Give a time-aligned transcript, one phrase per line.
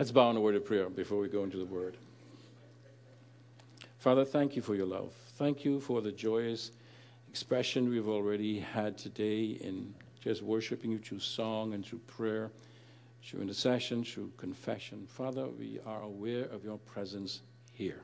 [0.00, 1.98] Let's bow in a word of prayer before we go into the word.
[3.98, 5.12] Father, thank you for your love.
[5.36, 6.70] Thank you for the joyous
[7.28, 9.92] expression we've already had today in
[10.24, 12.50] just worshiping you through song and through prayer,
[13.22, 15.06] through intercession, through confession.
[15.06, 18.00] Father, we are aware of your presence here.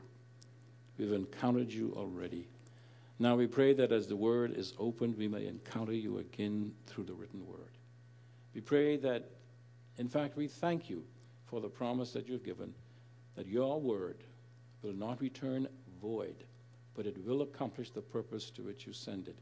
[0.99, 2.47] We've encountered you already.
[3.17, 7.05] Now we pray that as the word is opened, we may encounter you again through
[7.05, 7.71] the written word.
[8.53, 9.31] We pray that,
[9.97, 11.03] in fact, we thank you
[11.47, 12.73] for the promise that you've given
[13.35, 14.23] that your word
[14.81, 15.67] will not return
[16.01, 16.43] void,
[16.95, 19.37] but it will accomplish the purpose to which you send it.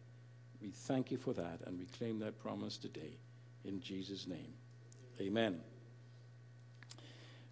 [0.62, 3.18] We thank you for that, and we claim that promise today
[3.64, 4.54] in Jesus' name.
[5.20, 5.60] Amen.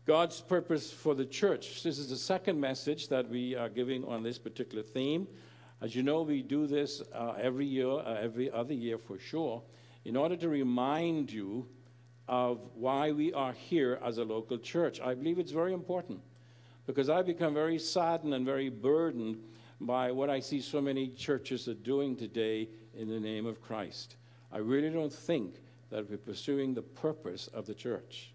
[0.05, 1.81] God's purpose for the church.
[1.81, 5.27] This is the second message that we are giving on this particular theme.
[5.81, 9.61] As you know, we do this uh, every year, uh, every other year for sure,
[10.03, 11.67] in order to remind you
[12.27, 14.99] of why we are here as a local church.
[15.01, 16.21] I believe it's very important
[16.85, 19.37] because I've become very saddened and very burdened
[19.81, 24.15] by what I see so many churches are doing today in the name of Christ.
[24.51, 25.55] I really don't think
[25.89, 28.33] that we're pursuing the purpose of the church.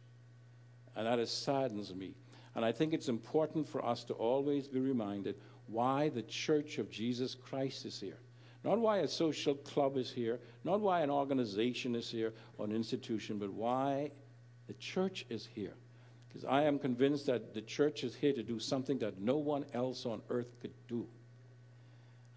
[0.96, 2.14] And that saddens me.
[2.54, 6.90] And I think it's important for us to always be reminded why the church of
[6.90, 8.18] Jesus Christ is here.
[8.64, 12.72] Not why a social club is here, not why an organization is here or an
[12.72, 14.10] institution, but why
[14.66, 15.74] the church is here.
[16.28, 19.64] Because I am convinced that the church is here to do something that no one
[19.72, 21.06] else on earth could do.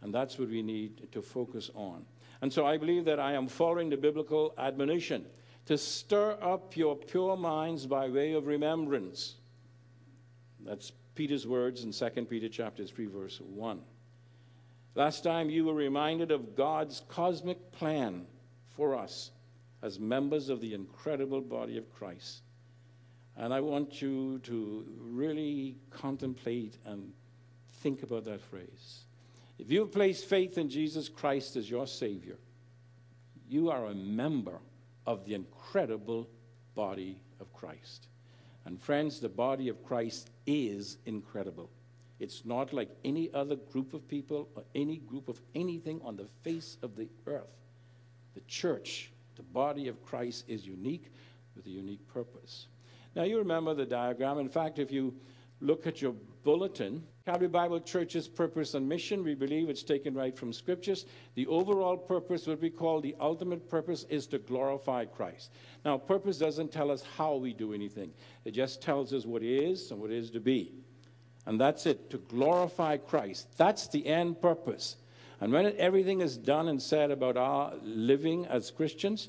[0.01, 2.05] And that's what we need to focus on.
[2.41, 5.25] And so I believe that I am following the biblical admonition
[5.65, 9.35] to stir up your pure minds by way of remembrance.
[10.65, 13.81] That's Peter's words in 2 Peter chapter 3 verse 1.
[14.93, 18.25] Last time you were reminded of God's cosmic plan
[18.75, 19.31] for us
[19.81, 22.41] as members of the incredible body of Christ.
[23.37, 27.13] And I want you to really contemplate and
[27.81, 29.05] think about that phrase.
[29.57, 32.37] If you have placed faith in Jesus Christ as your Savior,
[33.47, 34.59] you are a member
[35.05, 36.27] of the incredible
[36.75, 38.07] body of Christ.
[38.65, 41.69] And friends, the body of Christ is incredible.
[42.21, 46.27] It's not like any other group of people or any group of anything on the
[46.43, 47.49] face of the earth.
[48.35, 51.11] The church, the body of Christ, is unique
[51.55, 52.67] with a unique purpose.
[53.15, 54.37] Now, you remember the diagram.
[54.37, 55.15] In fact, if you
[55.61, 60.37] look at your bulletin, Calvary Bible Church's purpose and mission, we believe it's taken right
[60.37, 61.07] from scriptures.
[61.33, 65.53] The overall purpose, what we call the ultimate purpose, is to glorify Christ.
[65.83, 68.11] Now, purpose doesn't tell us how we do anything,
[68.45, 70.71] it just tells us what is and what is to be.
[71.45, 73.47] And that's it, to glorify Christ.
[73.57, 74.97] That's the end purpose.
[75.39, 79.27] And when everything is done and said about our living as Christians,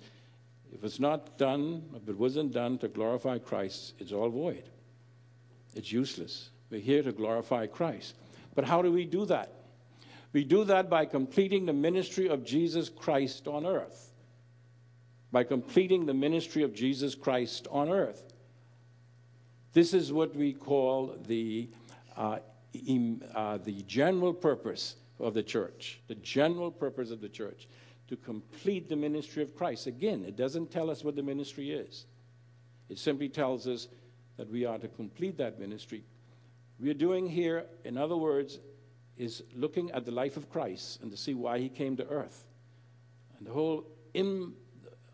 [0.72, 4.64] if it's not done, if it wasn't done to glorify Christ, it's all void.
[5.74, 6.50] It's useless.
[6.70, 8.14] We're here to glorify Christ.
[8.54, 9.52] But how do we do that?
[10.32, 14.10] We do that by completing the ministry of Jesus Christ on earth.
[15.30, 18.22] By completing the ministry of Jesus Christ on earth.
[19.72, 21.68] This is what we call the,
[22.16, 22.38] uh,
[23.34, 26.00] uh, the general purpose of the church.
[26.08, 27.68] The general purpose of the church
[28.08, 29.86] to complete the ministry of Christ.
[29.86, 32.06] Again, it doesn't tell us what the ministry is,
[32.88, 33.88] it simply tells us
[34.36, 36.04] that we are to complete that ministry.
[36.78, 38.58] We are doing here, in other words,
[39.16, 42.44] is looking at the life of Christ and to see why he came to earth.
[43.38, 44.52] And the whole in,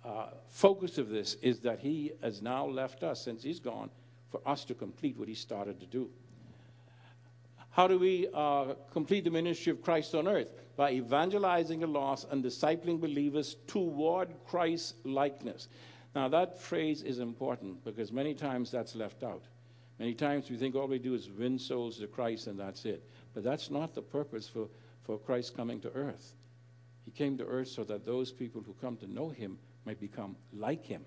[0.05, 3.91] uh, focus of this is that he has now left us, since he's gone,
[4.31, 6.11] for us to complete what he started to do.
[7.79, 10.49] How do we uh, complete the ministry of Christ on earth?
[10.75, 15.69] By evangelizing the lost and discipling believers toward Christ's likeness.
[16.13, 19.45] Now, that phrase is important because many times that's left out.
[20.01, 23.09] Many times we think all we do is win souls to Christ and that's it.
[23.33, 24.67] But that's not the purpose for,
[25.05, 26.35] for Christ coming to earth.
[27.05, 29.57] He came to earth so that those people who come to know him
[29.87, 31.05] might become like him.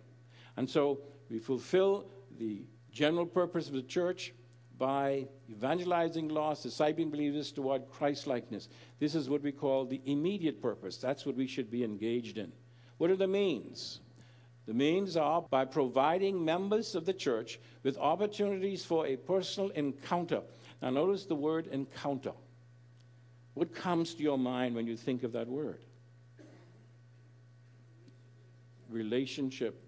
[0.56, 2.06] And so we fulfill
[2.38, 2.62] the
[2.94, 4.34] general purpose of the church
[4.82, 8.68] by evangelizing lost, discipling believers toward Christ likeness.
[8.98, 10.98] This is what we call the immediate purpose.
[10.98, 12.52] That's what we should be engaged in.
[12.98, 14.00] What are the means?
[14.66, 20.42] The means are by providing members of the church with opportunities for a personal encounter.
[20.82, 22.34] Now, notice the word encounter.
[23.54, 25.84] What comes to your mind when you think of that word?
[28.90, 29.80] Relationship,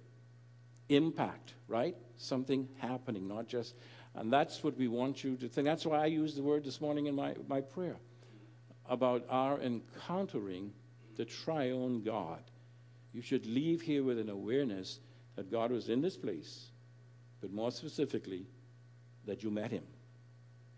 [0.89, 1.96] impact, right?
[2.18, 3.74] Something happening, not just
[4.15, 5.65] and that's what we want you to think.
[5.65, 7.98] That's why I used the word this morning in my, my prayer
[8.88, 10.71] about our encountering
[11.15, 12.42] the triune God.
[13.12, 15.00] You should leave here with an awareness
[15.36, 16.69] that God was in this place,
[17.42, 18.45] but more specifically,
[19.25, 19.83] that you met him.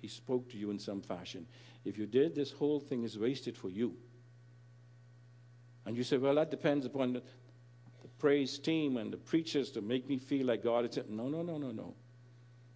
[0.02, 1.48] He spoke to you in some fashion.
[1.84, 3.96] If you did, this whole thing is wasted for you.
[5.86, 7.24] And you say, well, that depends upon the,
[8.02, 11.00] the praise team and the preachers to make me feel like God is.
[11.10, 11.96] No, no, no, no, no.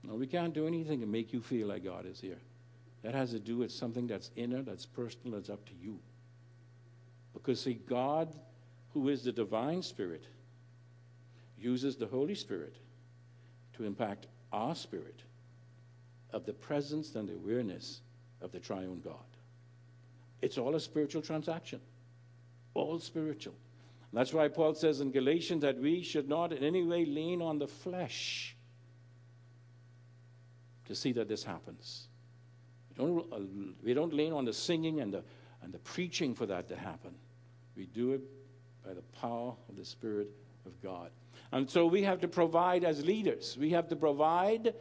[0.03, 2.39] No, we can't do anything to make you feel like God is here.
[3.03, 5.99] That has to do with something that's inner, that's personal, that's up to you.
[7.33, 8.33] Because, see, God,
[8.93, 10.25] who is the divine spirit,
[11.57, 12.77] uses the Holy Spirit
[13.73, 15.21] to impact our spirit
[16.31, 18.01] of the presence and the awareness
[18.41, 19.15] of the triune God.
[20.41, 21.81] It's all a spiritual transaction,
[22.73, 23.55] all spiritual.
[24.11, 27.59] That's why Paul says in Galatians that we should not in any way lean on
[27.59, 28.55] the flesh
[30.89, 32.07] to see that this happens.
[32.89, 33.39] We don't, uh,
[33.83, 35.23] we don't lean on the singing and the,
[35.61, 37.11] and the preaching for that to happen.
[37.77, 38.21] We do it
[38.83, 40.29] by the power of the Spirit
[40.65, 41.11] of God.
[41.51, 44.73] And so we have to provide as leaders, we have to provide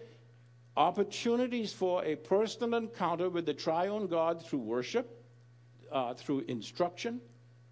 [0.78, 5.22] opportunities for a personal encounter with the triune God through worship,
[5.92, 7.20] uh, through instruction,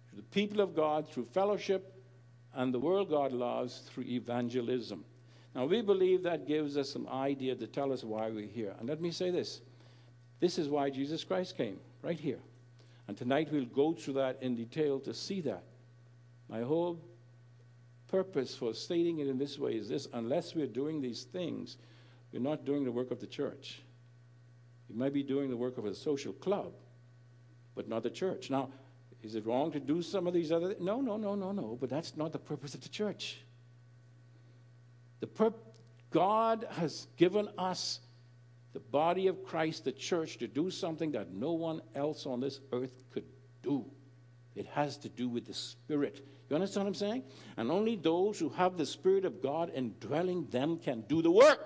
[0.09, 1.91] through the people of God, through fellowship,
[2.53, 5.05] and the world God loves through evangelism.
[5.57, 8.75] Now, we believe that gives us some idea to tell us why we're here.
[8.77, 9.61] And let me say this
[10.39, 12.37] this is why Jesus Christ came, right here.
[13.07, 15.63] And tonight we'll go through that in detail to see that.
[16.47, 16.99] My whole
[18.07, 21.77] purpose for stating it in this way is this unless we're doing these things,
[22.31, 23.81] we're not doing the work of the church.
[24.89, 26.73] We might be doing the work of a social club,
[27.73, 28.51] but not the church.
[28.51, 28.69] Now,
[29.23, 31.89] is it wrong to do some of these other No, no, no, no, no, but
[31.89, 33.39] that's not the purpose of the church.
[35.19, 35.27] The
[36.11, 37.99] God has given us
[38.73, 42.59] the body of Christ, the church, to do something that no one else on this
[42.71, 43.25] earth could
[43.63, 43.85] do.
[44.55, 46.25] It has to do with the Spirit.
[46.49, 47.23] You understand what I'm saying?
[47.57, 51.59] And only those who have the Spirit of God indwelling them can do the work.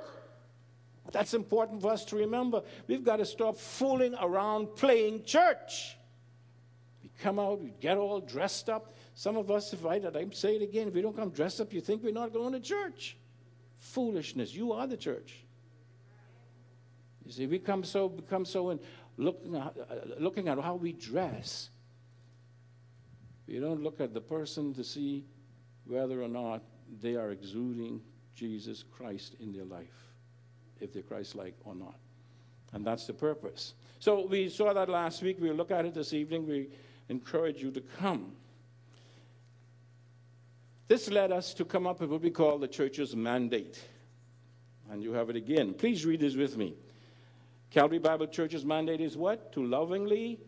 [1.11, 2.63] That's important for us to remember.
[2.87, 5.97] We've got to stop fooling around playing church.
[7.03, 8.95] We come out, we get all dressed up.
[9.13, 11.73] Some of us, if I, I say it again, if we don't come dressed up,
[11.73, 13.17] you think we're not going to church.
[13.81, 14.53] Foolishness.
[14.53, 15.43] You are the church.
[17.25, 18.79] You see, we come so become so in
[19.17, 21.69] looking at, uh, looking at how we dress.
[23.47, 25.25] We don't look at the person to see
[25.85, 26.61] whether or not
[27.01, 28.01] they are exuding
[28.35, 30.13] Jesus Christ in their life
[30.79, 31.95] if they're Christ like or not.
[32.73, 33.73] And that's the purpose.
[33.99, 35.37] So we saw that last week.
[35.39, 36.47] We'll look at it this evening.
[36.47, 36.69] We
[37.09, 38.33] encourage you to come.
[40.91, 43.81] This led us to come up with what we call the church's mandate.
[44.89, 45.73] And you have it again.
[45.73, 46.75] Please read this with me.
[47.69, 49.53] Calvary Bible Church's mandate is what?
[49.53, 50.41] To lovingly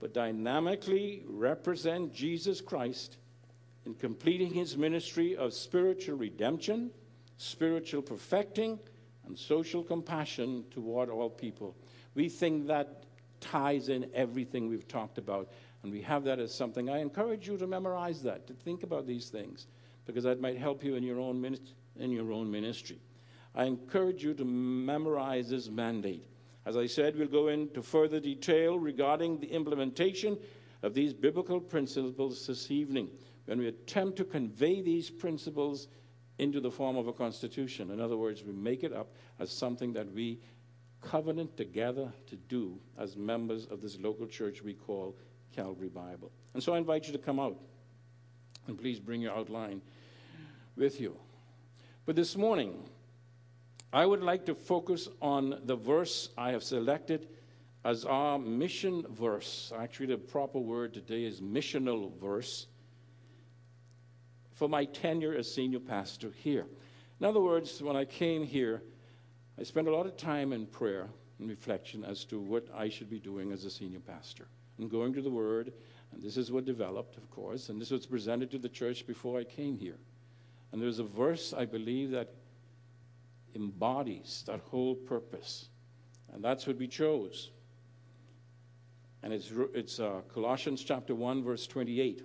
[0.00, 3.18] but dynamically represent Jesus Christ
[3.84, 6.90] in completing his ministry of spiritual redemption,
[7.36, 8.78] spiritual perfecting,
[9.26, 11.76] and social compassion toward all people.
[12.14, 13.04] We think that
[13.42, 15.50] ties in everything we've talked about,
[15.82, 16.88] and we have that as something.
[16.88, 19.66] I encourage you to memorize that, to think about these things,
[20.04, 21.56] because that might help you in your own,
[21.96, 23.00] in your own ministry.
[23.54, 26.26] I encourage you to memorize this mandate.
[26.64, 30.38] As I said, we'll go into further detail regarding the implementation
[30.82, 33.08] of these biblical principles this evening
[33.46, 35.88] when we attempt to convey these principles
[36.38, 37.90] into the form of a constitution.
[37.90, 40.40] In other words, we make it up as something that we
[41.00, 45.16] covenant together to do as members of this local church we call
[45.54, 46.30] Calvary Bible.
[46.54, 47.58] And so I invite you to come out
[48.66, 49.80] and please bring your outline
[50.76, 51.16] with you.
[52.06, 52.82] But this morning,
[53.92, 57.28] I would like to focus on the verse I have selected
[57.84, 59.72] as our mission verse.
[59.76, 62.66] Actually, the proper word today is missional verse
[64.54, 66.66] for my tenure as senior pastor here.
[67.20, 68.82] In other words, when I came here,
[69.58, 73.10] I spent a lot of time in prayer and reflection as to what I should
[73.10, 74.46] be doing as a senior pastor.
[74.78, 75.72] And going to the Word,
[76.12, 79.38] and this is what developed, of course, and this was presented to the church before
[79.38, 79.98] I came here.
[80.70, 82.32] And there's a verse, I believe, that
[83.54, 85.68] embodies that whole purpose.
[86.32, 87.50] And that's what we chose.
[89.22, 92.22] And it's, it's uh, Colossians chapter 1, verse 28.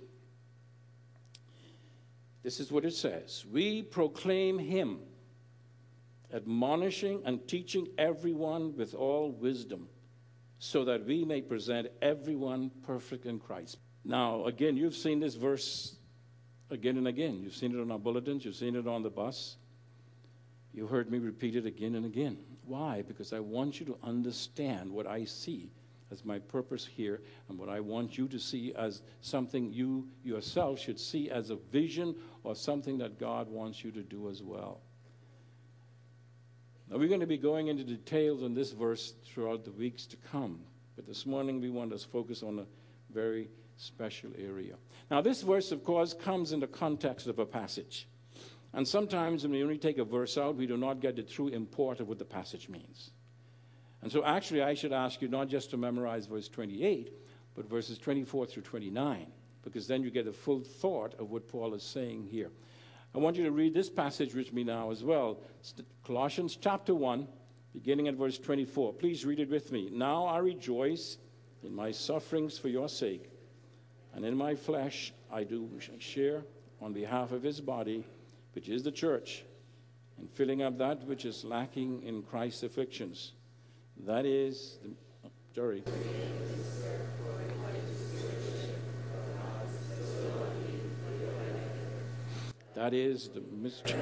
[2.44, 5.00] This is what it says We proclaim him,
[6.34, 9.90] admonishing and teaching everyone with all wisdom,
[10.60, 13.78] so that we may present everyone perfect in Christ.
[14.04, 15.96] Now, again, you've seen this verse
[16.70, 17.42] again and again.
[17.44, 19.58] You've seen it on our bulletins, you've seen it on the bus.
[20.74, 22.38] You heard me repeat it again and again.
[22.66, 23.02] Why?
[23.02, 25.72] Because I want you to understand what I see
[26.12, 30.80] as my purpose here and what I want you to see as something you yourself
[30.80, 34.82] should see as a vision or something that God wants you to do as well.
[36.90, 40.18] Now, we're going to be going into details on this verse throughout the weeks to
[40.32, 40.60] come,
[40.96, 42.66] but this morning we want us to focus on a
[43.14, 44.76] very special area.
[45.12, 48.08] Now, this verse, of course, comes in the context of a passage.
[48.74, 51.50] And sometimes when we only take a verse out, we do not get the true
[51.50, 53.12] import of what the passage means.
[54.02, 57.12] And so, actually, I should ask you not just to memorize verse 28,
[57.54, 59.28] but verses 24 through 29,
[59.64, 62.52] because then you get a full thought of what Paul is saying here.
[63.16, 65.40] I want you to read this passage with me now as well
[66.04, 67.28] Colossians chapter 1,
[67.74, 68.94] beginning at verse 24.
[68.94, 69.90] Please read it with me.
[69.92, 71.18] Now I rejoice
[71.64, 73.30] in my sufferings for your sake,
[74.14, 76.44] and in my flesh I do share
[76.82, 78.06] on behalf of his body,
[78.54, 79.44] which is the church,
[80.20, 83.34] in filling up that which is lacking in Christ's afflictions.
[84.06, 84.92] That is, the,
[85.26, 85.84] oh, sorry.
[92.78, 94.00] That is the mystery.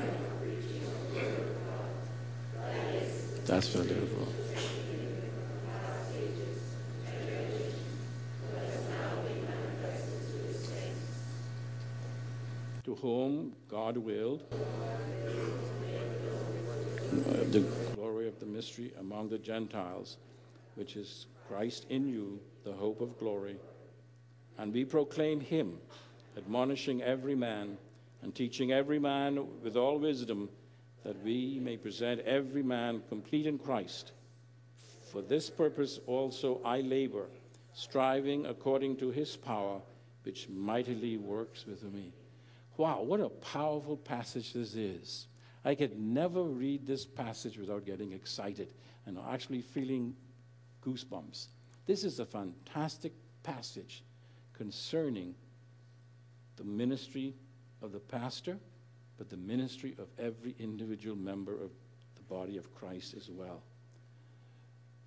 [3.46, 4.28] That's beautiful.
[12.84, 14.44] To whom God willed
[17.52, 17.62] the
[17.96, 20.18] glory of the mystery among the Gentiles,
[20.76, 23.56] which is Christ in you, the hope of glory.
[24.58, 25.78] And we proclaim him,
[26.36, 27.78] admonishing every man
[28.26, 30.50] and teaching every man with all wisdom,
[31.04, 34.14] that we may present every man complete in Christ.
[35.12, 37.28] For this purpose also I labor,
[37.74, 39.80] striving according to his power,
[40.24, 42.14] which mightily works within me.
[42.78, 45.28] Wow, what a powerful passage this is.
[45.64, 48.70] I could never read this passage without getting excited
[49.06, 50.16] and actually feeling
[50.84, 51.46] goosebumps.
[51.86, 53.14] This is a fantastic
[53.44, 54.04] passage
[54.54, 55.36] concerning
[56.56, 57.36] the ministry
[57.82, 58.58] of the pastor,
[59.18, 61.72] but the ministry of every individual member of
[62.16, 63.62] the body of Christ as well.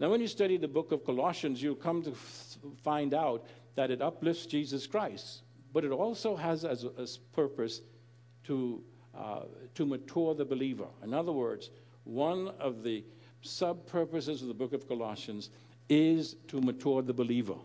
[0.00, 3.90] Now, when you study the book of Colossians, you'll come to f- find out that
[3.90, 7.82] it uplifts Jesus Christ, but it also has as a as purpose
[8.44, 8.82] to,
[9.16, 9.40] uh,
[9.75, 10.87] to mature the believer.
[11.02, 11.70] In other words,
[12.04, 13.04] one of the
[13.42, 15.50] sub purposes of the book of Colossians
[15.88, 17.56] is to mature the believer.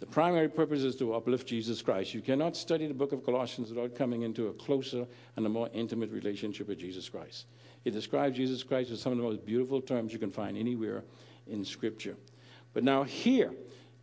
[0.00, 2.14] The primary purpose is to uplift Jesus Christ.
[2.14, 5.68] You cannot study the book of Colossians without coming into a closer and a more
[5.74, 7.44] intimate relationship with Jesus Christ.
[7.84, 11.04] It describes Jesus Christ with some of the most beautiful terms you can find anywhere
[11.46, 12.16] in Scripture.
[12.72, 13.52] But now, here,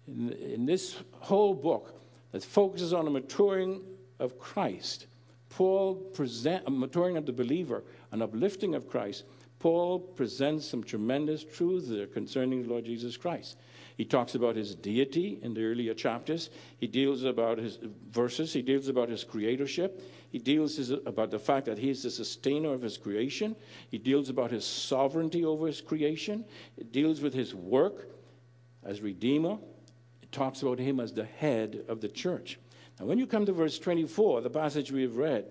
[0.08, 2.00] in, in this whole book
[2.32, 3.82] that focuses on the maturing
[4.20, 5.08] of Christ,
[5.50, 9.24] Paul present a maturing of the believer, an uplifting of Christ.
[9.60, 13.58] Paul presents some tremendous truths there concerning the Lord Jesus Christ.
[13.96, 16.52] He talks about his deity in the earlier chapters.
[16.78, 17.80] He deals about his
[18.12, 18.54] verses.
[18.54, 20.04] He deals about his creatorship.
[20.30, 23.56] He deals his, about the fact that he is the sustainer of his creation.
[23.90, 26.46] He deals about his sovereignty over his creation.
[26.78, 28.10] It deals with his work
[28.84, 29.58] as redeemer.
[30.22, 32.60] It talks about him as the head of the church.
[33.00, 35.46] Now, when you come to verse 24, the passage we have read,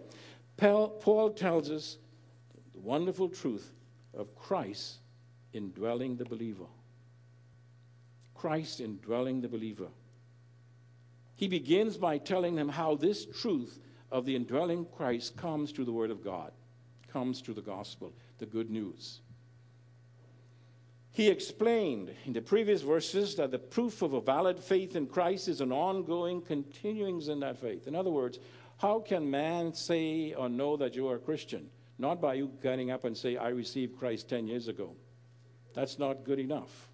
[0.57, 1.99] Paul tells us
[2.73, 3.73] the wonderful truth
[4.17, 4.97] of Christ
[5.53, 6.67] indwelling the believer.
[8.35, 9.89] Christ indwelling the believer.
[11.37, 13.79] He begins by telling them how this truth
[14.11, 16.53] of the indwelling Christ comes through the Word of God,
[17.13, 19.21] comes through the gospel, the good news.
[21.13, 25.49] He explained in the previous verses that the proof of a valid faith in Christ
[25.49, 27.87] is an ongoing continuings in that faith.
[27.87, 28.39] In other words,
[28.77, 31.71] how can man say or know that you are a Christian?
[31.99, 34.95] Not by you getting up and say, I received Christ 10 years ago.
[35.75, 36.89] That's not good enough.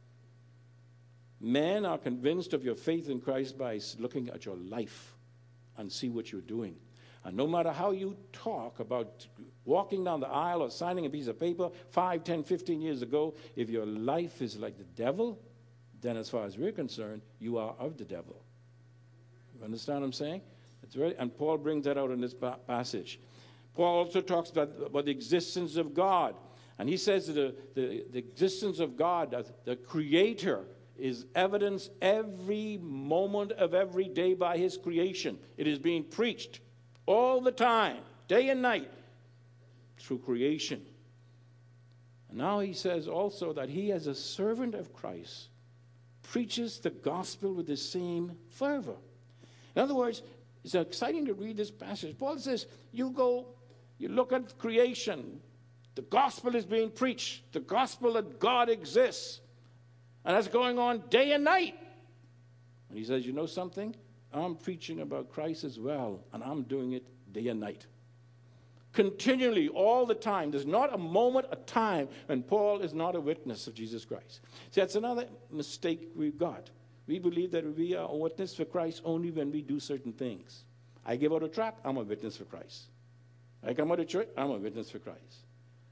[1.40, 5.16] Men are convinced of your faith in Christ by looking at your life
[5.76, 6.76] and see what you're doing.
[7.24, 9.26] And no matter how you talk about
[9.64, 13.34] walking down the aisle or signing a piece of paper 5, 10, 15 years ago,
[13.54, 15.38] if your life is like the devil,
[16.00, 18.42] then as far as we're concerned, you are of the devil.
[19.56, 20.42] You understand what I'm saying?
[20.82, 22.34] It's very, and Paul brings that out in this
[22.66, 23.20] passage.
[23.74, 26.34] Paul also talks about, about the existence of God.
[26.78, 30.64] And he says that the, the, the existence of God, the, creator,
[30.98, 35.38] is evidenced every moment of every day by his creation.
[35.56, 36.60] It is being preached
[37.06, 37.98] all the time,
[38.28, 38.90] day and night,
[39.98, 40.82] through creation.
[42.28, 45.48] And now he says also that he, as a servant of Christ,
[46.22, 48.96] preaches the gospel with the same fervor.
[49.74, 50.22] In other words,
[50.64, 52.16] it's exciting to read this passage.
[52.18, 53.46] Paul says, You go,
[54.02, 55.40] you look at creation,
[55.94, 59.40] the gospel is being preached, the gospel that God exists.
[60.24, 61.74] And that's going on day and night.
[62.88, 63.94] And he says, You know something?
[64.32, 67.86] I'm preaching about Christ as well, and I'm doing it day and night.
[68.92, 70.50] continually, all the time.
[70.50, 74.40] There's not a moment, a time when Paul is not a witness of Jesus Christ.
[74.70, 76.70] See, that's another mistake we've got.
[77.06, 80.64] We believe that we are a witness for Christ only when we do certain things.
[81.04, 82.84] I give out a tract, I'm a witness for Christ.
[83.64, 85.46] I come out of church, I'm a witness for Christ.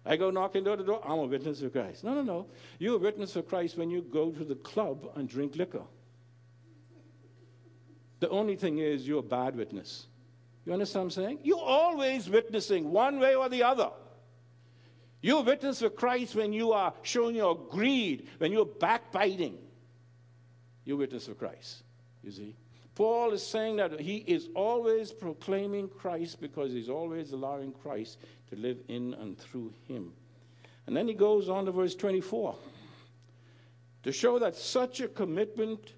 [0.04, 2.04] I go knocking door to door, I'm a witness for Christ.
[2.04, 2.46] No, no, no.
[2.78, 5.82] You're a witness for Christ when you go to the club and drink liquor.
[8.20, 10.06] The only thing is, you're a bad witness.
[10.66, 11.38] You understand what I'm saying?
[11.42, 13.90] You're always witnessing one way or the other.
[15.22, 19.58] You're a witness for Christ when you are showing your greed, when you're backbiting.
[20.84, 21.82] You're a witness for Christ,
[22.22, 22.56] you see.
[22.94, 28.18] Paul is saying that he is always proclaiming Christ because he's always allowing Christ
[28.50, 30.12] to live in and through him.
[30.86, 32.56] And then he goes on to verse 24
[34.02, 35.94] to show that such a commitment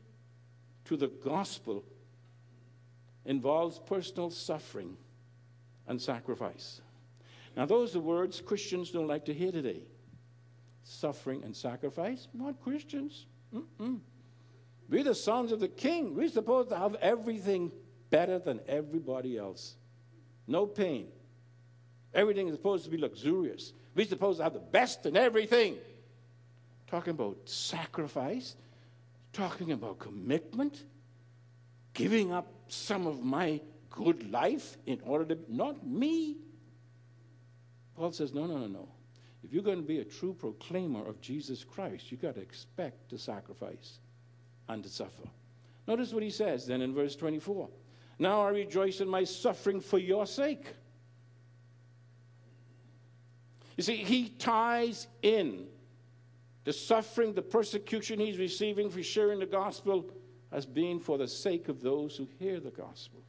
[0.84, 1.84] to the gospel
[3.25, 4.96] involves personal suffering
[5.87, 6.80] and sacrifice.
[7.56, 9.82] Now, those are words Christians don't like to hear today.
[10.84, 12.28] Suffering and sacrifice?
[12.34, 13.26] Not Christians.
[13.54, 14.00] Mm-mm.
[14.92, 16.14] We're the sons of the king.
[16.14, 17.72] We're supposed to have everything
[18.11, 19.75] better than everybody else.
[20.46, 21.06] No pain.
[22.12, 23.72] Everything is supposed to be luxurious.
[23.94, 25.78] We're supposed to have the best in everything.
[26.88, 28.54] Talking about sacrifice,
[29.32, 30.84] talking about commitment,
[31.94, 36.37] giving up some of my good life in order to, not me.
[37.96, 38.88] Paul says, no, no, no, no.
[39.42, 43.08] If you're going to be a true proclaimer of Jesus Christ, you've got to expect
[43.08, 44.00] to sacrifice
[44.69, 45.28] and to suffer.
[45.87, 47.69] Notice what he says then in verse 24.
[48.19, 50.66] Now I rejoice in my suffering for your sake.
[53.76, 55.66] You see, he ties in
[56.64, 60.11] the suffering, the persecution he's receiving for sharing the gospel
[60.52, 63.23] as being for the sake of those who hear the gospel.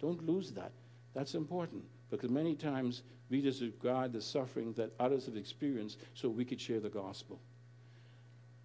[0.00, 0.72] Don't lose that.
[1.14, 6.44] That's important because many times we disregard the suffering that others have experienced so we
[6.44, 7.40] could share the gospel.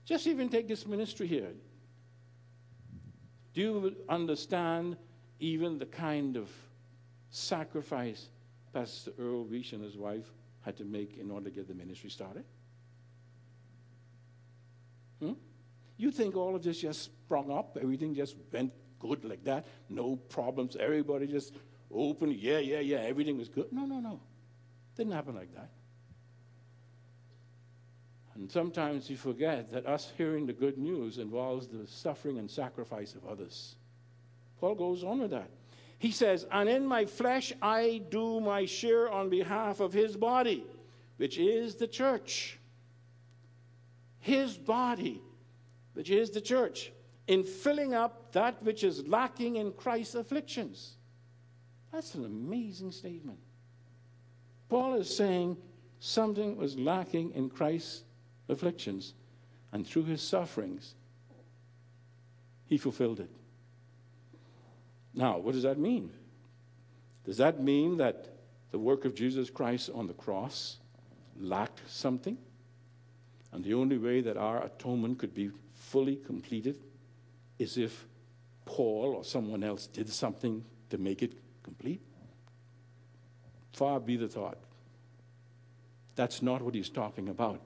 [0.03, 1.51] Just even take this ministry here.
[3.53, 4.97] Do you understand
[5.39, 6.49] even the kind of
[7.29, 8.27] sacrifice
[8.73, 12.09] Pastor Earl Reach and his wife had to make in order to get the ministry
[12.09, 12.43] started?
[15.19, 15.33] Hmm?
[15.97, 20.15] You think all of this just sprung up, everything just went good like that, no
[20.15, 21.53] problems, everybody just
[21.91, 23.71] open, yeah, yeah, yeah, everything was good.
[23.71, 24.19] No, no, no.
[24.95, 25.69] Didn't happen like that.
[28.39, 33.13] And sometimes you forget that us hearing the good news involves the suffering and sacrifice
[33.13, 33.75] of others.
[34.61, 35.49] Paul goes on with that.
[35.97, 40.63] He says, And in my flesh I do my share on behalf of his body,
[41.17, 42.57] which is the church.
[44.19, 45.21] His body
[45.93, 46.93] which is the church,
[47.27, 50.95] in filling up that which is lacking in Christ's afflictions.
[51.91, 53.39] That's an amazing statement.
[54.69, 55.57] Paul is saying
[55.99, 58.03] something was lacking in Christ's
[58.49, 59.13] afflictions,
[59.71, 60.95] and through his sufferings,
[62.65, 63.29] he fulfilled it.
[65.13, 66.11] Now, what does that mean?
[67.25, 68.27] Does that mean that
[68.71, 70.77] the work of Jesus Christ on the cross
[71.39, 72.37] lacked something?
[73.51, 76.79] And the only way that our atonement could be fully completed
[77.57, 78.05] is if
[78.65, 81.33] Paul or someone else did something to make it
[81.63, 82.01] complete?
[83.73, 84.57] Far be the thought.
[86.15, 87.61] That's not what he's talking about.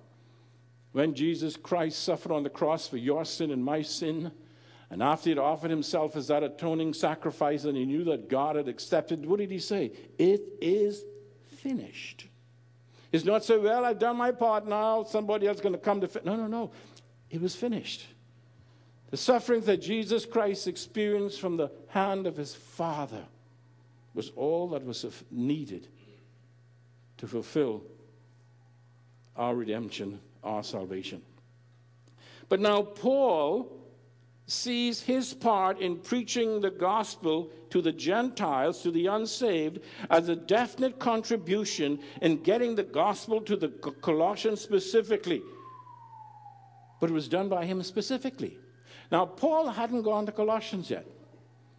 [0.93, 4.32] When Jesus Christ suffered on the cross for your sin and my sin,
[4.89, 8.56] and after he had offered himself as that atoning sacrifice and he knew that God
[8.56, 9.91] had accepted, what did he say?
[10.19, 11.03] It is
[11.58, 12.27] finished.
[13.12, 16.01] It's not say, well, I've done my part now, somebody else is going to come
[16.01, 16.08] to.
[16.08, 16.21] Fi-.
[16.23, 16.71] No, no, no.
[17.29, 18.06] It was finished.
[19.10, 23.23] The suffering that Jesus Christ experienced from the hand of his Father
[24.13, 25.88] was all that was needed
[27.17, 27.84] to fulfill
[29.36, 31.21] our redemption, our salvation.
[32.49, 33.71] But now, Paul
[34.45, 39.79] sees his part in preaching the gospel to the Gentiles, to the unsaved,
[40.10, 45.41] as a definite contribution in getting the gospel to the Colossians specifically.
[46.99, 48.58] But it was done by him specifically.
[49.12, 51.06] Now, Paul hadn't gone to Colossians yet.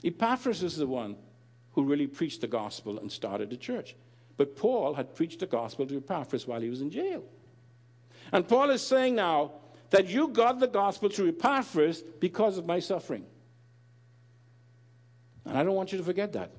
[0.03, 1.17] Epaphras is the one
[1.73, 3.97] who really preached the gospel and started the church.
[4.37, 7.25] But Paul had preached the gospel to Epaphras while he was in jail.
[8.35, 9.53] And Paul is saying now
[9.91, 13.25] that you got the gospel to Epaphras because of my suffering.
[15.45, 16.51] And I don't want you to forget that.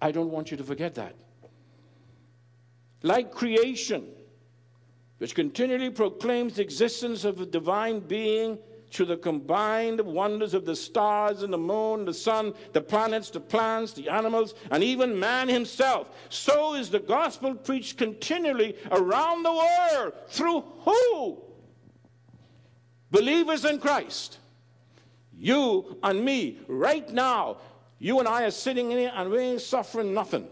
[0.00, 1.16] I don't want you to forget that.
[3.02, 4.06] Like creation,
[5.18, 8.56] which continually proclaims the existence of a divine being
[8.94, 13.40] to the combined wonders of the stars and the moon, the sun, the planets, the
[13.40, 16.08] plants, the animals, and even man himself.
[16.28, 20.12] So is the gospel preached continually around the world.
[20.28, 21.42] Through who?
[23.10, 24.38] Believers in Christ.
[25.36, 27.56] You and me, right now,
[27.98, 30.46] you and I are sitting in here and we ain't suffering nothing.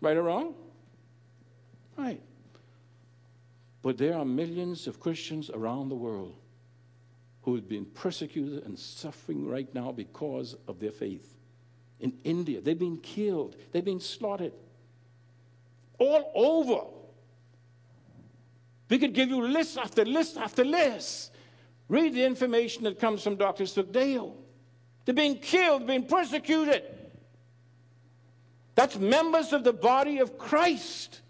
[0.00, 0.54] Right or wrong?
[1.98, 2.20] Right.
[3.84, 6.34] But there are millions of Christians around the world
[7.42, 11.36] who have been persecuted and suffering right now because of their faith.
[12.00, 14.54] In India, they've been killed, they've been slaughtered.
[15.98, 16.86] All over.
[18.88, 21.32] We could give you list after list after list.
[21.90, 23.64] Read the information that comes from Dr.
[23.64, 24.32] Sugdeo.
[25.04, 26.84] They're being killed, being persecuted.
[28.76, 31.20] That's members of the body of Christ.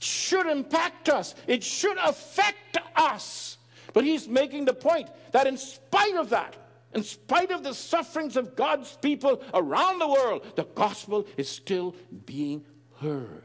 [0.00, 3.58] Should impact us, it should affect us.
[3.92, 6.56] But he's making the point that in spite of that,
[6.94, 11.94] in spite of the sufferings of God's people around the world, the gospel is still
[12.26, 12.64] being
[13.00, 13.42] heard.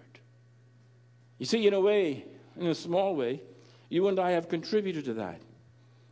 [1.39, 2.25] You see, in a way,
[2.57, 3.41] in a small way,
[3.89, 5.41] you and I have contributed to that.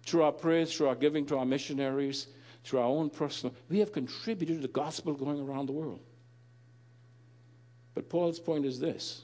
[0.06, 2.28] Through our prayers, through our giving to our missionaries,
[2.64, 6.00] through our own personal, we have contributed to the gospel going around the world.
[7.94, 9.24] But Paul's point is this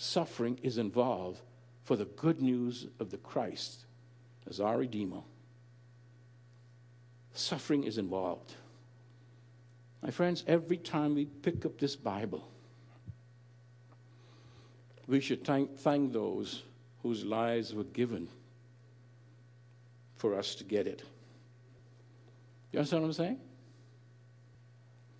[0.00, 1.42] suffering is involved
[1.84, 3.84] for the good news of the Christ
[4.48, 5.20] as our Redeemer.
[7.34, 8.54] Suffering is involved.
[10.02, 12.48] My friends, every time we pick up this Bible,
[15.06, 16.62] we should thank, thank those
[17.02, 18.26] whose lives were given
[20.16, 21.02] for us to get it.
[22.72, 23.38] You understand what I'm saying?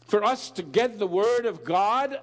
[0.06, 2.18] For us to get the Word of God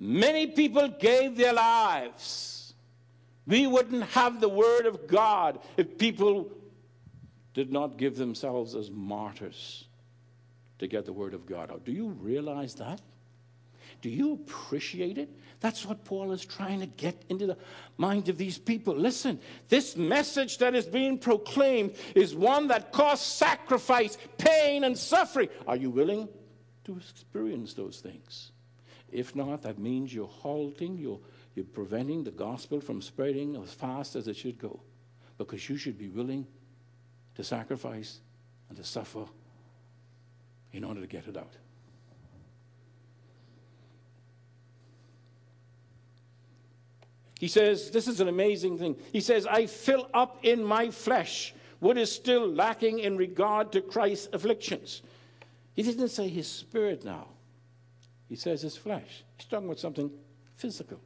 [0.00, 2.72] Many people gave their lives.
[3.46, 6.50] We wouldn't have the Word of God if people
[7.52, 9.84] did not give themselves as martyrs
[10.78, 11.84] to get the Word of God out.
[11.84, 13.02] Do you realize that?
[14.00, 15.28] Do you appreciate it?
[15.60, 17.58] That's what Paul is trying to get into the
[17.98, 18.96] mind of these people.
[18.96, 25.50] Listen, this message that is being proclaimed is one that costs sacrifice, pain, and suffering.
[25.66, 26.28] Are you willing
[26.84, 28.52] to experience those things?
[29.12, 31.20] If not, that means you're halting, you're,
[31.54, 34.80] you're preventing the gospel from spreading as fast as it should go.
[35.38, 36.46] Because you should be willing
[37.34, 38.20] to sacrifice
[38.68, 39.24] and to suffer
[40.72, 41.52] in order to get it out.
[47.38, 48.96] He says, This is an amazing thing.
[49.12, 53.80] He says, I fill up in my flesh what is still lacking in regard to
[53.80, 55.00] Christ's afflictions.
[55.74, 57.28] He didn't say his spirit now.
[58.30, 59.24] He says it's flesh.
[59.36, 60.08] He's talking about something
[60.54, 61.00] physical.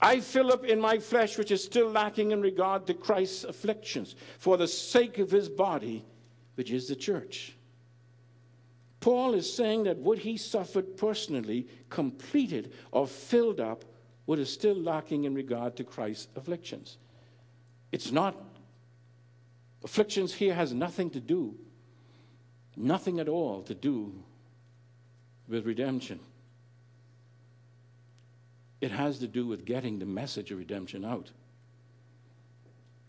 [0.00, 4.14] I fill up in my flesh, which is still lacking in regard to Christ's afflictions,
[4.38, 6.04] for the sake of his body,
[6.54, 7.56] which is the church.
[9.00, 13.84] Paul is saying that what he suffered personally completed or filled up
[14.26, 16.98] what is still lacking in regard to Christ's afflictions.
[17.90, 18.36] It's not,
[19.82, 21.56] afflictions here has nothing to do,
[22.76, 24.22] nothing at all to do
[25.48, 26.20] with redemption.
[28.80, 31.30] It has to do with getting the message of redemption out.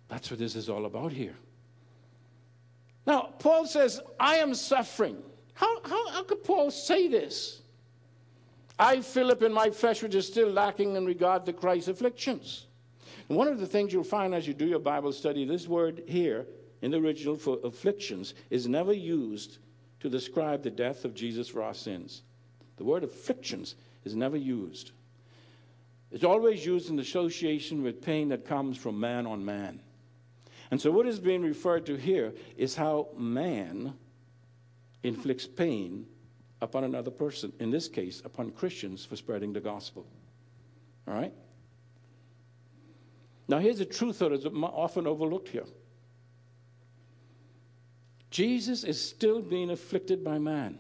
[0.08, 1.36] That's what this is all about here.
[3.06, 5.18] Now, Paul says, I am suffering.
[5.54, 7.62] How, how, how could Paul say this?
[8.80, 12.66] I, fill up, in my flesh, which is still lacking in regard to Christ's afflictions.
[13.28, 16.04] And one of the things you'll find as you do your Bible study, this word
[16.08, 16.48] here
[16.82, 19.60] in the original for afflictions is never used
[20.00, 22.24] to describe the death of Jesus for our sins.
[22.80, 24.92] The word afflictions is never used.
[26.12, 29.82] It's always used in association with pain that comes from man on man.
[30.72, 33.96] And so, what is being referred to here is how man
[35.04, 36.06] inflicts pain
[36.62, 40.08] upon another person, in this case, upon Christians for spreading the gospel.
[41.06, 41.34] All right?
[43.50, 45.66] Now, here's a truth that is often overlooked here
[48.32, 50.80] Jesus is still being afflicted by man